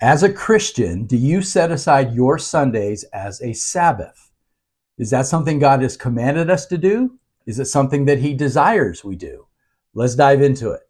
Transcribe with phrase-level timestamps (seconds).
[0.00, 4.32] As a Christian, do you set aside your Sundays as a Sabbath?
[4.98, 7.18] Is that something God has commanded us to do?
[7.46, 9.46] Is it something that He desires we do?
[9.94, 10.82] Let's dive into it.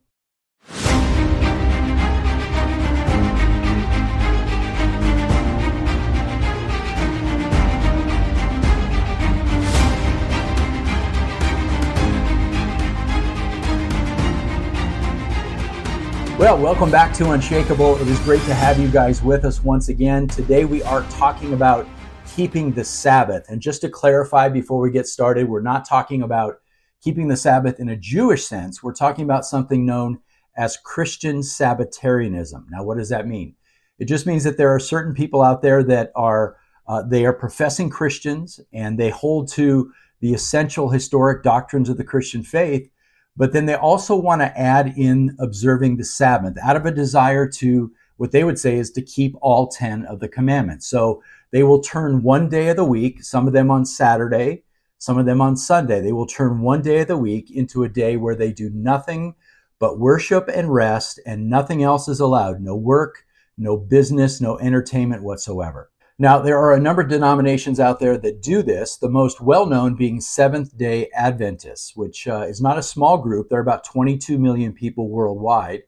[16.37, 17.97] Well, welcome back to Unshakable.
[18.01, 20.27] It is great to have you guys with us once again.
[20.27, 21.87] Today we are talking about
[22.35, 23.45] keeping the Sabbath.
[23.49, 26.57] And just to clarify before we get started, we're not talking about
[27.01, 28.83] keeping the Sabbath in a Jewish sense.
[28.83, 30.19] We're talking about something known
[30.57, 32.67] as Christian Sabbatarianism.
[32.69, 33.55] Now, what does that mean?
[34.01, 36.57] It just means that there are certain people out there that are
[36.89, 42.05] uh, they are professing Christians and they hold to the essential historic doctrines of the
[42.05, 42.91] Christian faith,
[43.37, 47.49] but then they also want to add in observing the Sabbath out of a desire
[47.49, 50.87] to, what they would say is to keep all 10 of the commandments.
[50.87, 54.63] So they will turn one day of the week, some of them on Saturday,
[54.99, 56.01] some of them on Sunday.
[56.01, 59.35] They will turn one day of the week into a day where they do nothing
[59.81, 63.25] but worship and rest, and nothing else is allowed no work,
[63.59, 65.91] no business, no entertainment whatsoever.
[66.17, 69.67] Now, there are a number of denominations out there that do this, the most well
[69.67, 73.49] known being Seventh day Adventists, which uh, is not a small group.
[73.49, 75.83] There are about 22 million people worldwide.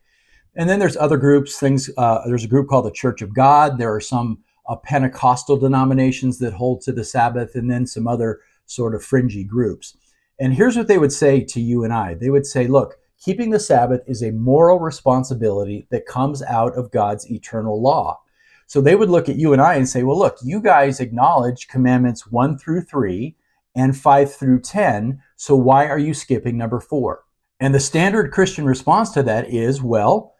[0.57, 3.79] And then there's other groups, things, uh, there's a group called the Church of God.
[3.79, 8.41] There are some uh, Pentecostal denominations that hold to the Sabbath, and then some other
[8.65, 9.97] sort of fringy groups.
[10.41, 13.51] And here's what they would say to you and I they would say, look, keeping
[13.51, 18.21] the Sabbath is a moral responsibility that comes out of God's eternal law.
[18.67, 21.69] So they would look at you and I and say, well, look, you guys acknowledge
[21.69, 23.37] commandments one through three
[23.77, 25.23] and five through 10.
[25.37, 27.25] So why are you skipping number four?
[27.61, 30.35] And the standard Christian response to that is, well,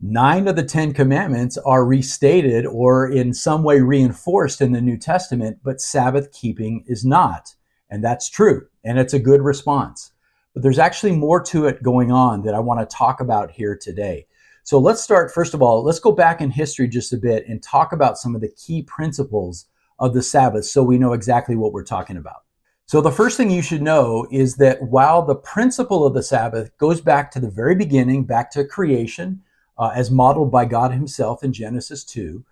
[0.00, 4.96] nine of the 10 commandments are restated or in some way reinforced in the New
[4.96, 7.54] Testament, but Sabbath keeping is not.
[7.90, 8.66] And that's true.
[8.84, 10.12] And it's a good response.
[10.54, 13.78] But there's actually more to it going on that I want to talk about here
[13.80, 14.26] today.
[14.64, 17.62] So let's start, first of all, let's go back in history just a bit and
[17.62, 19.66] talk about some of the key principles
[19.98, 22.42] of the Sabbath so we know exactly what we're talking about.
[22.86, 26.76] So the first thing you should know is that while the principle of the Sabbath
[26.78, 29.42] goes back to the very beginning, back to creation,
[29.78, 32.44] uh, as modeled by God Himself in Genesis 2,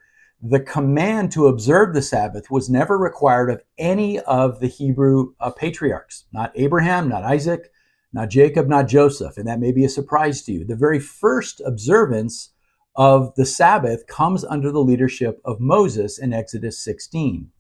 [0.43, 5.51] the command to observe the Sabbath was never required of any of the Hebrew uh,
[5.51, 7.71] patriarchs, not Abraham, not Isaac,
[8.13, 10.65] not Jacob, not Joseph, and that may be a surprise to you.
[10.65, 12.51] The very first observance
[12.97, 17.51] of the Sabbath comes under the leadership of Moses in Exodus 16.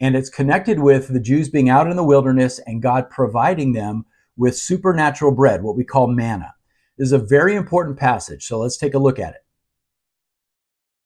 [0.00, 4.06] And it's connected with the Jews being out in the wilderness and God providing them
[4.36, 6.54] with supernatural bread, what we call manna.
[6.96, 9.44] This is a very important passage, so let's take a look at it.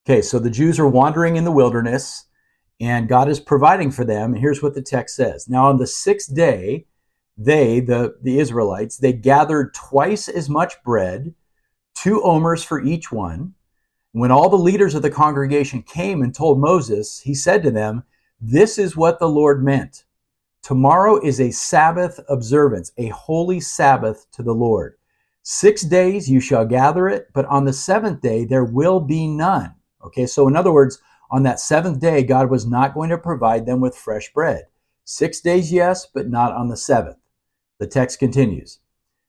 [0.06, 2.26] Okay, so the Jews are wandering in the wilderness
[2.80, 4.32] and God is providing for them.
[4.32, 6.86] And here's what the text says Now, on the sixth day,
[7.36, 11.34] they, the, the Israelites, they gathered twice as much bread,
[11.94, 13.54] two omers for each one.
[14.12, 18.04] When all the leaders of the congregation came and told Moses, he said to them,
[18.40, 20.04] This is what the Lord meant.
[20.62, 24.94] Tomorrow is a Sabbath observance, a holy Sabbath to the Lord.
[25.42, 29.74] Six days you shall gather it, but on the seventh day there will be none.
[30.04, 31.00] Okay, so in other words,
[31.30, 34.66] on that seventh day, God was not going to provide them with fresh bread.
[35.04, 37.16] Six days, yes, but not on the seventh.
[37.78, 38.78] The text continues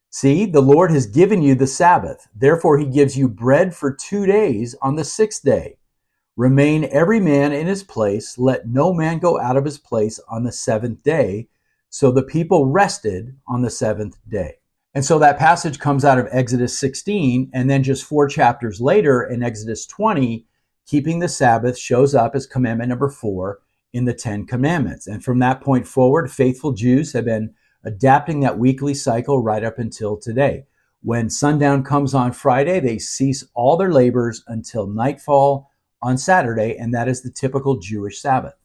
[0.09, 2.29] See, the Lord has given you the Sabbath.
[2.33, 5.77] Therefore, he gives you bread for two days on the sixth day.
[6.37, 8.37] Remain every man in his place.
[8.37, 11.49] Let no man go out of his place on the seventh day.
[11.89, 14.55] So the people rested on the seventh day.
[14.93, 17.51] And so that passage comes out of Exodus 16.
[17.53, 20.45] And then just four chapters later in Exodus 20,
[20.85, 23.59] keeping the Sabbath shows up as commandment number four
[23.91, 25.07] in the Ten Commandments.
[25.07, 27.53] And from that point forward, faithful Jews have been
[27.85, 30.65] adapting that weekly cycle right up until today.
[31.01, 35.69] When sundown comes on Friday, they cease all their labors until nightfall
[36.01, 38.55] on Saturday, and that is the typical Jewish Sabbath.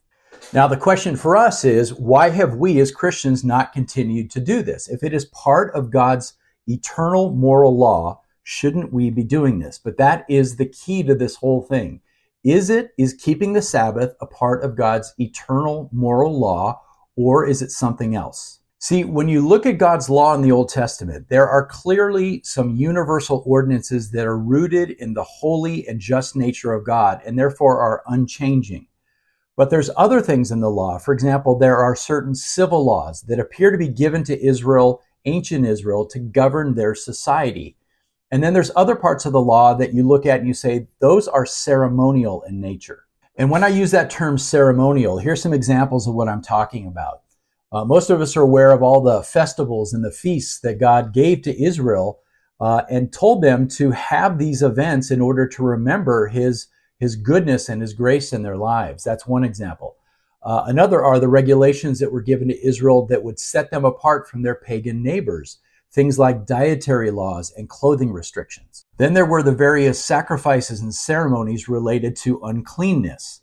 [0.53, 4.63] Now, the question for us is why have we as Christians not continued to do
[4.63, 4.89] this?
[4.89, 6.35] If it is part of God's
[6.67, 9.79] eternal moral law, shouldn't we be doing this?
[9.79, 12.01] But that is the key to this whole thing.
[12.43, 16.81] Is it, is keeping the Sabbath a part of God's eternal moral law,
[17.17, 18.60] or is it something else?
[18.83, 22.77] See, when you look at God's law in the Old Testament, there are clearly some
[22.77, 27.79] universal ordinances that are rooted in the holy and just nature of God and therefore
[27.79, 28.87] are unchanging.
[29.55, 30.97] But there's other things in the law.
[30.97, 35.67] For example, there are certain civil laws that appear to be given to Israel, ancient
[35.67, 37.77] Israel, to govern their society.
[38.31, 40.87] And then there's other parts of the law that you look at and you say,
[41.01, 43.05] those are ceremonial in nature.
[43.37, 47.25] And when I use that term ceremonial, here's some examples of what I'm talking about.
[47.73, 51.13] Uh, most of us are aware of all the festivals and the feasts that God
[51.13, 52.21] gave to Israel
[52.61, 56.67] uh, and told them to have these events in order to remember His,
[56.99, 59.05] His goodness and His grace in their lives.
[59.05, 59.97] That's one example.
[60.43, 64.29] Uh, another are the regulations that were given to Israel that would set them apart
[64.29, 65.59] from their pagan neighbors,
[65.93, 68.85] things like dietary laws and clothing restrictions.
[68.97, 73.43] Then there were the various sacrifices and ceremonies related to uncleanness.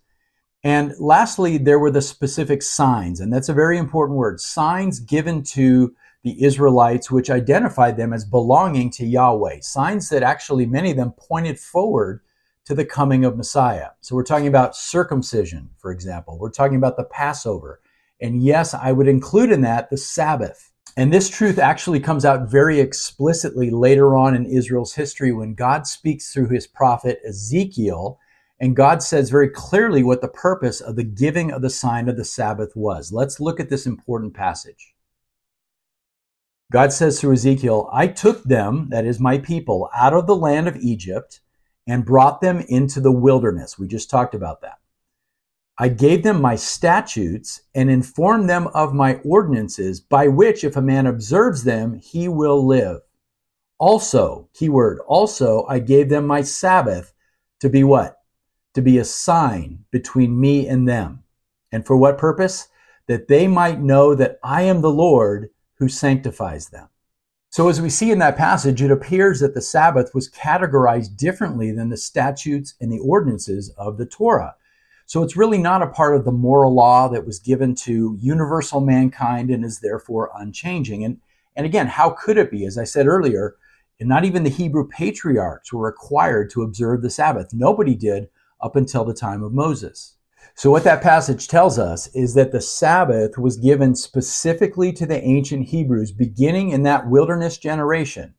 [0.64, 5.44] And lastly, there were the specific signs, and that's a very important word signs given
[5.44, 9.60] to the Israelites, which identified them as belonging to Yahweh.
[9.62, 12.22] Signs that actually, many of them pointed forward
[12.66, 13.90] to the coming of Messiah.
[14.02, 16.38] So we're talking about circumcision, for example.
[16.38, 17.80] We're talking about the Passover.
[18.20, 20.72] And yes, I would include in that the Sabbath.
[20.98, 25.88] And this truth actually comes out very explicitly later on in Israel's history when God
[25.88, 28.20] speaks through his prophet Ezekiel.
[28.60, 32.18] And God says very clearly what the purpose of the giving of the sign of
[32.18, 33.12] the Sabbath was.
[33.12, 34.96] Let's look at this important passage.
[36.72, 40.68] God says through Ezekiel, I took them, that is my people, out of the land
[40.68, 41.40] of Egypt
[41.88, 43.80] and brought them into the wilderness.
[43.80, 44.80] We just talked about that.
[45.78, 50.82] I gave them my statutes and informed them of my ordinances, by which, if a
[50.82, 53.02] man observes them, he will live.
[53.78, 57.14] Also, keyword, also, I gave them my Sabbath
[57.60, 58.17] to be what?
[58.78, 61.24] To be a sign between me and them.
[61.72, 62.68] And for what purpose?
[63.08, 66.88] That they might know that I am the Lord who sanctifies them.
[67.50, 71.72] So, as we see in that passage, it appears that the Sabbath was categorized differently
[71.72, 74.54] than the statutes and the ordinances of the Torah.
[75.08, 78.80] So, it's really not a part of the moral law that was given to universal
[78.80, 81.04] mankind and is therefore unchanging.
[81.04, 81.18] And,
[81.56, 82.64] and again, how could it be?
[82.68, 83.56] As I said earlier,
[84.00, 87.56] and not even the Hebrew patriarchs were required to observe the Sabbath.
[87.56, 88.30] Nobody did
[88.62, 90.18] up until the time of Moses.
[90.56, 95.24] So, what that passage tells us is that the Sabbath was given specifically to the
[95.24, 98.34] ancient Hebrews, beginning in that wilderness generation,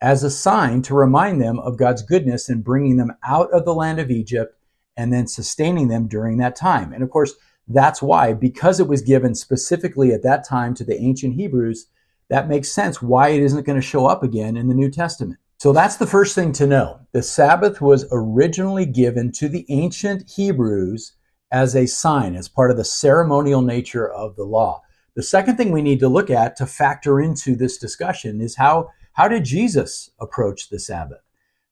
[0.00, 3.74] as a sign to remind them of God's goodness in bringing them out of the
[3.74, 4.56] land of Egypt
[4.96, 6.92] and then sustaining them during that time.
[6.92, 7.34] And of course,
[7.68, 11.86] that's why, because it was given specifically at that time to the ancient Hebrews,
[12.28, 15.38] that makes sense why it isn't going to show up again in the New Testament.
[15.60, 17.00] So that's the first thing to know.
[17.12, 21.12] The Sabbath was originally given to the ancient Hebrews
[21.52, 24.80] as a sign, as part of the ceremonial nature of the law.
[25.16, 28.88] The second thing we need to look at to factor into this discussion is how,
[29.12, 31.20] how did Jesus approach the Sabbath?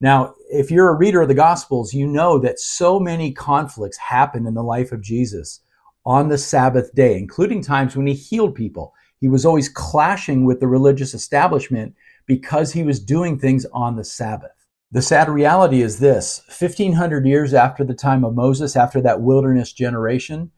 [0.02, 4.46] Now, if you're a reader of the Gospels, you know that so many conflicts happened
[4.46, 5.60] in the life of Jesus
[6.04, 8.92] on the Sabbath day, including times when he healed people.
[9.18, 11.94] He was always clashing with the religious establishment
[12.28, 14.52] because he was doing things on the Sabbath.
[14.92, 19.72] The sad reality is this 1500 years after the time of Moses, after that wilderness
[19.72, 20.52] generation,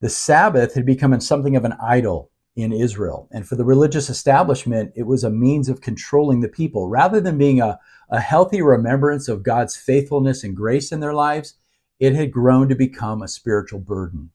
[0.00, 3.28] the Sabbath had become something of an idol in Israel.
[3.32, 6.88] And for the religious establishment, it was a means of controlling the people.
[6.88, 7.78] Rather than being a,
[8.10, 11.54] a healthy remembrance of God's faithfulness and grace in their lives,
[11.98, 14.30] it had grown to become a spiritual burden.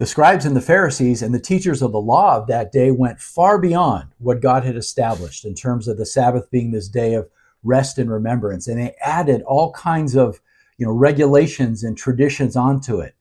[0.00, 3.20] The scribes and the Pharisees and the teachers of the law of that day went
[3.20, 7.28] far beyond what God had established in terms of the Sabbath being this day of
[7.62, 8.66] rest and remembrance.
[8.66, 10.40] And they added all kinds of
[10.78, 13.14] you know regulations and traditions onto it.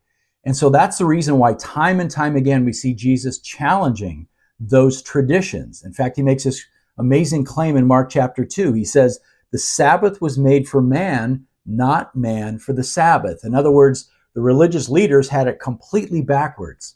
[0.44, 4.28] And so that's the reason why time and time again we see Jesus challenging
[4.60, 5.84] those traditions.
[5.84, 6.66] In fact, he makes this
[6.98, 8.74] amazing claim in Mark chapter 2.
[8.74, 9.20] He says,
[9.52, 13.42] The Sabbath was made for man, not man for the Sabbath.
[13.44, 16.96] In other words, the religious leaders had it completely backwards.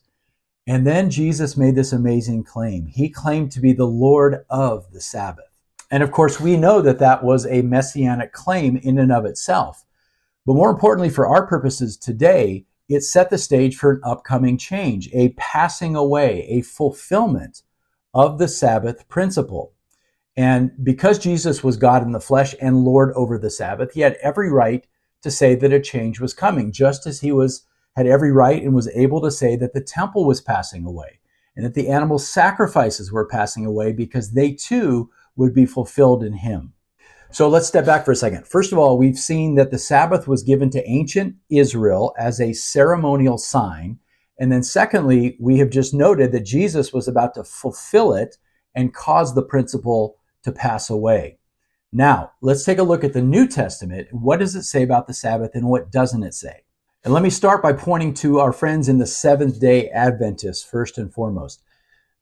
[0.65, 2.87] And then Jesus made this amazing claim.
[2.87, 5.45] He claimed to be the Lord of the Sabbath.
[5.89, 9.85] And of course, we know that that was a messianic claim in and of itself.
[10.45, 15.09] But more importantly, for our purposes today, it set the stage for an upcoming change,
[15.13, 17.63] a passing away, a fulfillment
[18.13, 19.73] of the Sabbath principle.
[20.35, 24.17] And because Jesus was God in the flesh and Lord over the Sabbath, he had
[24.21, 24.85] every right
[25.27, 27.65] to say that a change was coming, just as he was
[27.97, 31.19] had every right and was able to say that the temple was passing away
[31.55, 36.33] and that the animal sacrifices were passing away because they too would be fulfilled in
[36.33, 36.73] him.
[37.31, 38.47] So let's step back for a second.
[38.47, 42.53] First of all, we've seen that the Sabbath was given to ancient Israel as a
[42.53, 43.99] ceremonial sign.
[44.39, 48.37] And then, secondly, we have just noted that Jesus was about to fulfill it
[48.75, 51.39] and cause the principle to pass away.
[51.91, 54.07] Now, let's take a look at the New Testament.
[54.11, 56.63] What does it say about the Sabbath and what doesn't it say?
[57.03, 60.97] And let me start by pointing to our friends in the Seventh day Adventists, first
[60.97, 61.63] and foremost.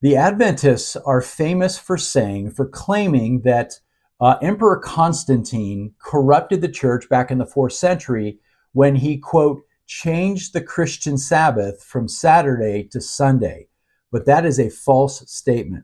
[0.01, 3.79] The Adventists are famous for saying, for claiming that
[4.21, 8.39] Uh, Emperor Constantine corrupted the church back in the fourth century
[8.71, 13.67] when he, quote, changed the Christian Sabbath from Saturday to Sunday.
[14.11, 15.83] But that is a false statement.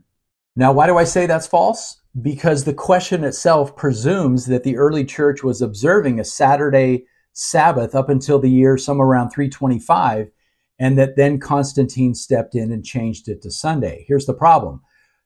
[0.56, 2.01] Now, why do I say that's false?
[2.20, 8.10] Because the question itself presumes that the early church was observing a Saturday Sabbath up
[8.10, 10.30] until the year somewhere around 325,
[10.78, 14.04] and that then Constantine stepped in and changed it to Sunday.
[14.08, 14.82] Here's the problem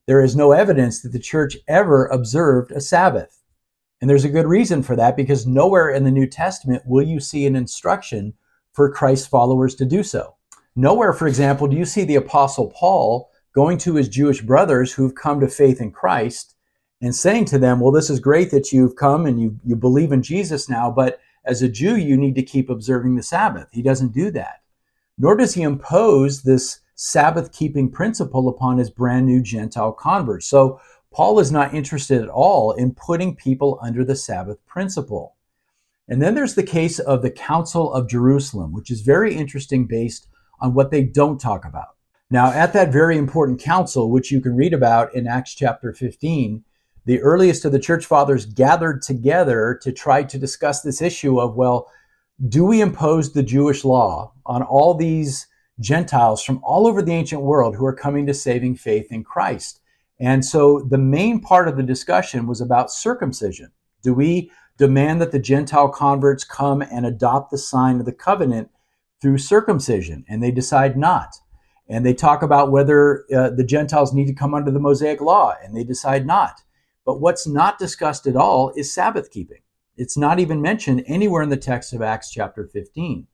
[0.07, 3.43] there is no evidence that the church ever observed a Sabbath.
[4.01, 7.19] And there's a good reason for that because nowhere in the New Testament will you
[7.19, 8.35] see an instruction
[8.73, 10.37] for Christ's followers to do so.
[10.77, 15.15] Nowhere, for example, do you see the Apostle Paul going to his Jewish brothers who've
[15.15, 16.56] come to faith in Christ
[17.01, 20.13] and saying to them, Well, this is great that you've come and you, you believe
[20.13, 23.69] in Jesus now, but as a Jew, you need to keep observing the Sabbath.
[23.73, 24.63] He doesn't do that.
[25.19, 30.47] Nor does he impose this Sabbath keeping principle upon his brand new Gentile converts.
[30.47, 30.81] So
[31.13, 35.37] Paul is not interested at all in putting people under the Sabbath principle.
[36.09, 40.27] And then there's the case of the Council of Jerusalem, which is very interesting based
[40.61, 41.97] on what they don't talk about.
[42.31, 46.65] Now, at that very important council, which you can read about in Acts chapter 15,
[47.07, 51.57] the earliest of the church fathers gathered together to try to discuss this issue of,
[51.57, 51.91] well,
[52.49, 55.47] do we impose the Jewish law on all these
[55.81, 59.81] Gentiles from all over the ancient world who are coming to saving faith in Christ?
[60.21, 63.71] And so the main part of the discussion was about circumcision.
[64.03, 68.71] Do we demand that the Gentile converts come and adopt the sign of the covenant
[69.21, 71.37] through circumcision, and they decide not.
[71.89, 75.55] And they talk about whether uh, the Gentiles need to come under the Mosaic law,
[75.63, 76.61] and they decide not.
[77.07, 79.61] But what's not discussed at all is Sabbath keeping.
[79.97, 83.29] It's not even mentioned anywhere in the text of Acts chapter 15.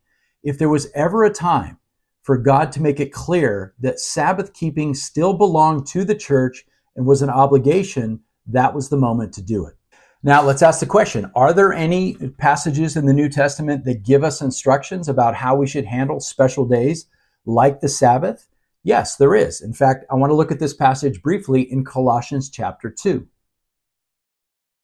[0.44, 1.78] If there was ever a time
[2.20, 7.06] for God to make it clear that Sabbath keeping still belonged to the church and
[7.06, 9.74] was an obligation, that was the moment to do it.
[10.22, 14.22] Now, let's ask the question Are there any passages in the New Testament that give
[14.22, 17.06] us instructions about how we should handle special days
[17.46, 18.46] like the Sabbath?
[18.84, 19.62] Yes, there is.
[19.62, 23.26] In fact, I want to look at this passage briefly in Colossians chapter 2.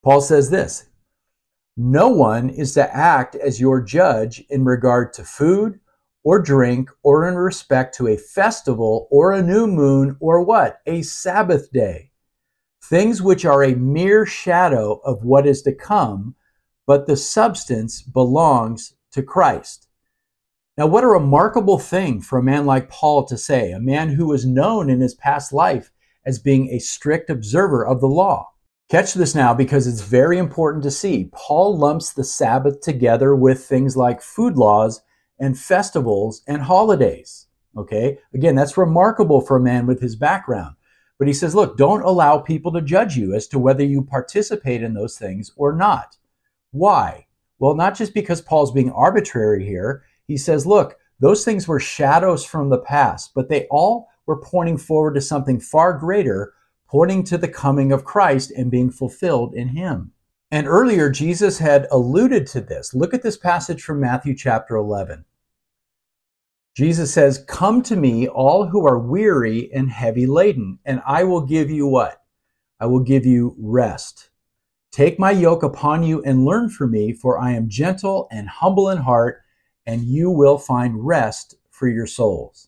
[0.03, 0.87] Paul says this
[1.77, 5.81] No one is to act as your judge in regard to food
[6.25, 10.81] or drink or in respect to a festival or a new moon or what?
[10.87, 12.09] A Sabbath day
[12.89, 16.35] things which are a mere shadow of what is to come,
[16.87, 19.89] but the substance belongs to Christ.
[20.77, 24.27] Now, what a remarkable thing for a man like Paul to say, a man who
[24.29, 25.91] was known in his past life
[26.25, 28.53] as being a strict observer of the law.
[28.89, 31.29] Catch this now because it's very important to see.
[31.33, 35.03] Paul lumps the Sabbath together with things like food laws
[35.39, 37.49] and festivals and holidays.
[37.77, 38.19] Okay?
[38.33, 40.75] Again, that's remarkable for a man with his background.
[41.19, 44.83] But he says, look, don't allow people to judge you as to whether you participate
[44.83, 46.17] in those things or not.
[46.71, 47.27] Why?
[47.59, 50.03] Well, not just because Paul's being arbitrary here.
[50.27, 54.79] He says, look, those things were shadows from the past, but they all were pointing
[54.79, 56.55] forward to something far greater,
[56.89, 60.13] pointing to the coming of Christ and being fulfilled in him.
[60.51, 62.95] And earlier, Jesus had alluded to this.
[62.95, 65.25] Look at this passage from Matthew chapter 11.
[66.75, 71.43] Jesus says, Come to me, all who are weary and heavy laden, and I will
[71.43, 72.23] give you what?
[72.81, 74.31] I will give you rest.
[74.91, 78.89] Take my yoke upon you and learn from me, for I am gentle and humble
[78.89, 79.43] in heart,
[79.85, 82.68] and you will find rest for your souls.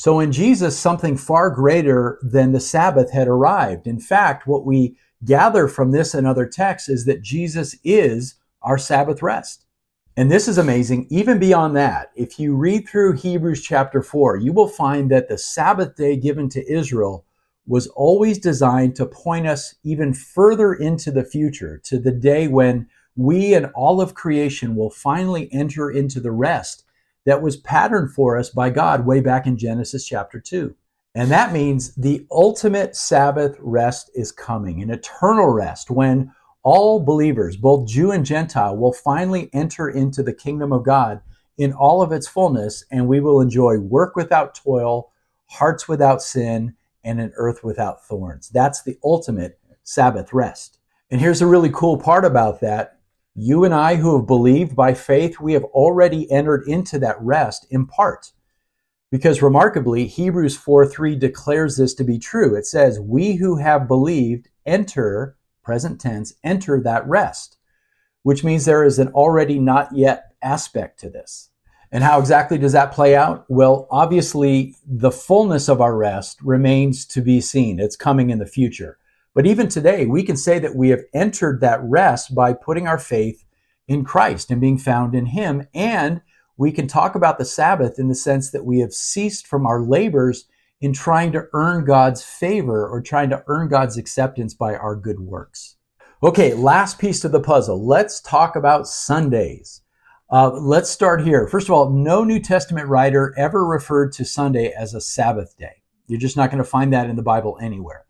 [0.00, 3.86] So in Jesus, something far greater than the Sabbath had arrived.
[3.86, 8.78] In fact, what we gather from this and other texts is that Jesus is our
[8.78, 9.66] Sabbath rest.
[10.16, 11.06] And this is amazing.
[11.10, 15.36] Even beyond that, if you read through Hebrews chapter 4, you will find that the
[15.36, 17.26] Sabbath day given to Israel
[17.66, 22.88] was always designed to point us even further into the future, to the day when
[23.16, 26.86] we and all of creation will finally enter into the rest
[27.26, 30.74] that was patterned for us by God way back in Genesis chapter 2.
[31.14, 37.56] And that means the ultimate Sabbath rest is coming, an eternal rest when all believers,
[37.56, 41.20] both Jew and Gentile, will finally enter into the kingdom of God
[41.58, 45.10] in all of its fullness, and we will enjoy work without toil,
[45.46, 48.50] hearts without sin, and an earth without thorns.
[48.50, 50.78] That's the ultimate Sabbath rest.
[51.10, 52.99] And here's a really cool part about that.
[53.42, 57.66] You and I, who have believed by faith, we have already entered into that rest
[57.70, 58.32] in part.
[59.10, 62.54] Because remarkably, Hebrews 4 3 declares this to be true.
[62.54, 67.56] It says, We who have believed enter present tense, enter that rest,
[68.24, 71.48] which means there is an already not yet aspect to this.
[71.90, 73.46] And how exactly does that play out?
[73.48, 77.80] Well, obviously, the fullness of our rest remains to be seen.
[77.80, 78.98] It's coming in the future.
[79.34, 82.98] But even today, we can say that we have entered that rest by putting our
[82.98, 83.44] faith
[83.86, 85.66] in Christ and being found in Him.
[85.74, 86.20] And
[86.56, 89.80] we can talk about the Sabbath in the sense that we have ceased from our
[89.80, 90.46] labors
[90.80, 95.20] in trying to earn God's favor or trying to earn God's acceptance by our good
[95.20, 95.76] works.
[96.22, 97.86] Okay, last piece to the puzzle.
[97.86, 99.82] Let's talk about Sundays.
[100.30, 101.48] Uh, let's start here.
[101.48, 105.82] First of all, no New Testament writer ever referred to Sunday as a Sabbath day.
[106.06, 108.04] You're just not going to find that in the Bible anywhere.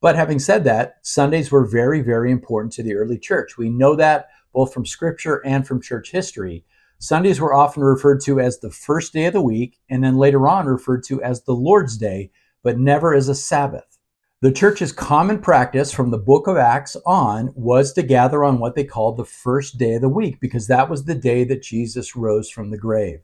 [0.00, 3.58] But having said that, Sundays were very, very important to the early church.
[3.58, 6.64] We know that both from scripture and from church history.
[6.98, 10.48] Sundays were often referred to as the first day of the week and then later
[10.48, 12.30] on referred to as the Lord's Day,
[12.62, 13.98] but never as a Sabbath.
[14.42, 18.74] The church's common practice from the book of Acts on was to gather on what
[18.74, 22.16] they called the first day of the week because that was the day that Jesus
[22.16, 23.20] rose from the grave.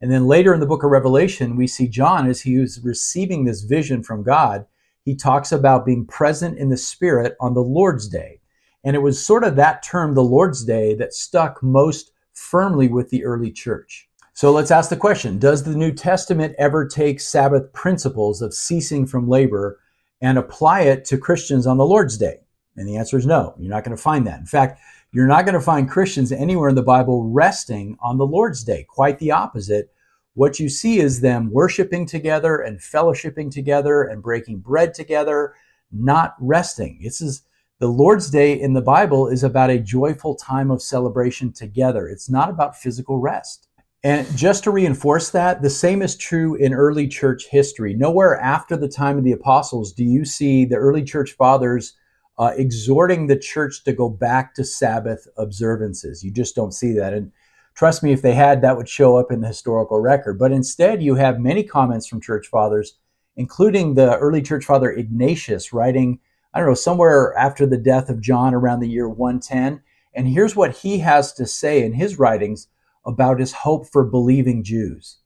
[0.00, 3.44] And then later in the book of Revelation, we see John as he was receiving
[3.44, 4.66] this vision from God
[5.04, 8.40] he talks about being present in the Spirit on the Lord's Day.
[8.84, 13.10] And it was sort of that term, the Lord's Day, that stuck most firmly with
[13.10, 14.08] the early church.
[14.32, 19.06] So let's ask the question Does the New Testament ever take Sabbath principles of ceasing
[19.06, 19.78] from labor
[20.20, 22.40] and apply it to Christians on the Lord's Day?
[22.76, 23.54] And the answer is no.
[23.58, 24.40] You're not going to find that.
[24.40, 24.80] In fact,
[25.12, 28.84] you're not going to find Christians anywhere in the Bible resting on the Lord's Day.
[28.88, 29.92] Quite the opposite
[30.34, 35.54] what you see is them worshiping together and fellowshipping together and breaking bread together,
[35.92, 37.00] not resting.
[37.02, 37.42] This is
[37.78, 42.08] the Lord's Day in the Bible is about a joyful time of celebration together.
[42.08, 43.68] It's not about physical rest.
[44.02, 47.94] And just to reinforce that, the same is true in early church history.
[47.94, 51.94] Nowhere after the time of the apostles do you see the early church fathers
[52.38, 56.22] uh, exhorting the church to go back to Sabbath observances.
[56.22, 57.14] You just don't see that.
[57.14, 57.32] And
[57.74, 60.38] Trust me, if they had, that would show up in the historical record.
[60.38, 62.98] But instead, you have many comments from church fathers,
[63.36, 66.20] including the early church father Ignatius, writing,
[66.52, 69.82] I don't know, somewhere after the death of John around the year 110.
[70.14, 72.68] And here's what he has to say in his writings
[73.04, 75.18] about his hope for believing Jews.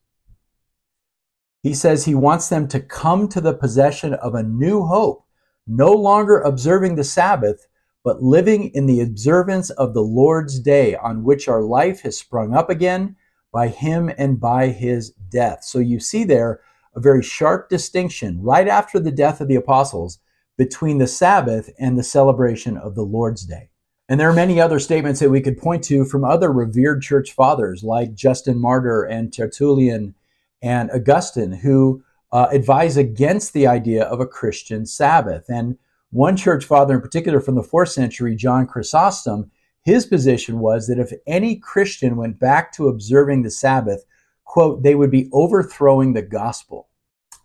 [1.62, 5.24] He says he wants them to come to the possession of a new hope,
[5.66, 7.67] no longer observing the Sabbath,
[8.08, 12.54] but living in the observance of the Lord's day on which our life has sprung
[12.54, 13.14] up again
[13.52, 15.62] by him and by his death.
[15.62, 16.62] So you see there
[16.96, 20.20] a very sharp distinction right after the death of the apostles
[20.56, 23.68] between the Sabbath and the celebration of the Lord's day.
[24.08, 27.32] And there are many other statements that we could point to from other revered church
[27.32, 30.14] fathers like Justin Martyr and Tertullian
[30.62, 35.44] and Augustine, who uh, advise against the idea of a Christian Sabbath.
[35.50, 35.76] And
[36.10, 39.50] one church father in particular from the fourth century, John Chrysostom,
[39.82, 44.04] his position was that if any Christian went back to observing the Sabbath,
[44.44, 46.88] quote, they would be overthrowing the gospel.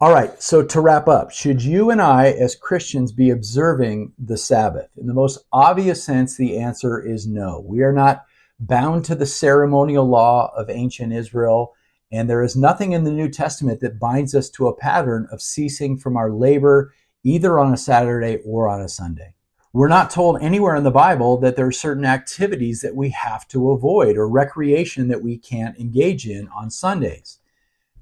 [0.02, 4.38] All right, so to wrap up, should you and I as Christians be observing the
[4.38, 4.90] Sabbath?
[4.98, 7.64] In the most obvious sense, the answer is no.
[7.66, 8.26] We are not
[8.60, 11.74] bound to the ceremonial law of ancient Israel,
[12.12, 15.42] and there is nothing in the New Testament that binds us to a pattern of
[15.42, 19.34] ceasing from our labor either on a Saturday or on a Sunday.
[19.72, 23.48] We're not told anywhere in the Bible that there are certain activities that we have
[23.48, 27.40] to avoid or recreation that we can't engage in on Sundays.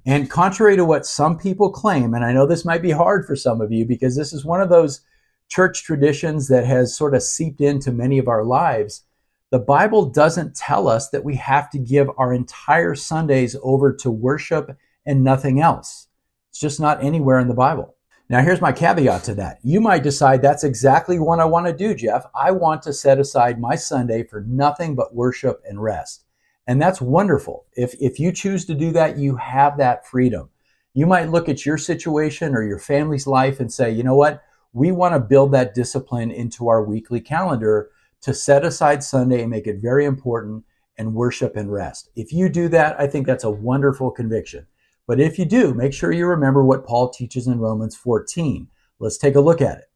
[0.06, 3.36] And contrary to what some people claim, and I know this might be hard for
[3.36, 5.02] some of you because this is one of those
[5.48, 9.04] church traditions that has sort of seeped into many of our lives,
[9.52, 14.10] the Bible doesn't tell us that we have to give our entire Sundays over to
[14.10, 16.08] worship and nothing else.
[16.50, 17.96] It's just not anywhere in the Bible.
[18.32, 19.60] Now, here's my caveat to that.
[19.62, 22.24] You might decide that's exactly what I want to do, Jeff.
[22.34, 26.24] I want to set aside my Sunday for nothing but worship and rest.
[26.66, 27.66] And that's wonderful.
[27.74, 30.50] If, if you choose to do that, you have that freedom.
[30.94, 34.42] You might look at your situation or your family's life and say, you know what?
[34.72, 37.90] We want to build that discipline into our weekly calendar
[38.22, 40.64] to set aside Sunday and make it very important
[40.98, 42.08] and worship and rest.
[42.16, 44.68] If you do that, I think that's a wonderful conviction.
[45.08, 48.68] But if you do, make sure you remember what Paul teaches in Romans 14.
[49.00, 49.92] Let's take a look at it.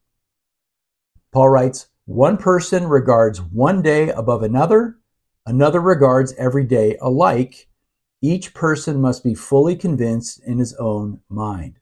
[1.32, 4.98] Paul writes, One person regards one day above another,
[5.44, 7.68] another regards every day alike.
[8.22, 11.78] Each person must be fully convinced in his own mind.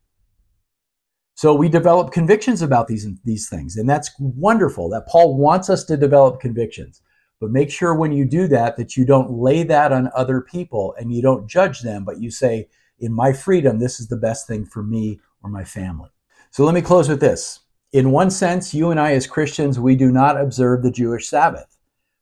[1.37, 5.85] So we develop convictions about these, these things, and that's wonderful that Paul wants us
[5.85, 7.03] to develop convictions.
[7.41, 10.95] But make sure when you do that, that you don't lay that on other people
[10.99, 14.47] and you don't judge them, but you say, in my freedom, this is the best
[14.47, 16.11] thing for me or my family.
[16.51, 17.61] So let me close with this.
[17.93, 21.77] In one sense, you and I as Christians, we do not observe the Jewish Sabbath.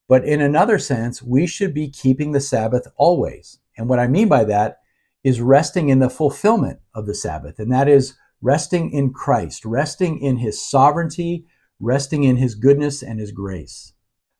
[0.08, 3.58] But in another sense, we should be keeping the Sabbath always.
[3.78, 4.78] And what I mean by that
[5.24, 7.58] is resting in the fulfillment of the Sabbath.
[7.58, 11.46] And that is resting in Christ, resting in his sovereignty,
[11.80, 13.92] resting in his goodness and his grace.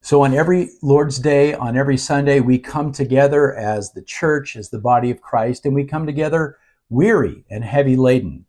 [0.04, 4.68] So, on every Lord's Day, on every Sunday, we come together as the church, as
[4.68, 6.58] the body of Christ, and we come together
[6.90, 8.44] weary and heavy laden.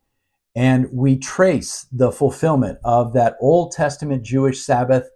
[0.56, 5.08] And we trace the fulfillment of that Old Testament Jewish Sabbath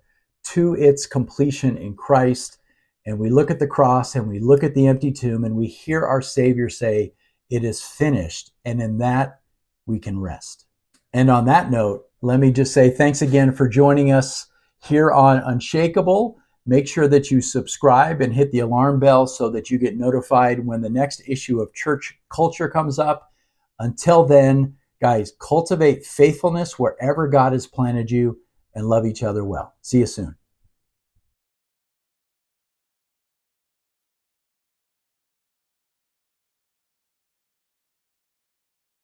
[0.53, 2.59] to its completion in Christ.
[3.03, 5.65] And we look at the cross and we look at the empty tomb and we
[5.65, 7.13] hear our Savior say,
[7.49, 8.51] It is finished.
[8.63, 9.39] And in that,
[9.87, 10.67] we can rest.
[11.13, 14.45] And on that note, let me just say thanks again for joining us
[14.83, 16.37] here on Unshakable.
[16.65, 20.65] Make sure that you subscribe and hit the alarm bell so that you get notified
[20.65, 23.31] when the next issue of Church Culture comes up.
[23.79, 28.39] Until then, guys, cultivate faithfulness wherever God has planted you
[28.75, 29.75] and love each other well.
[29.81, 30.36] See you soon.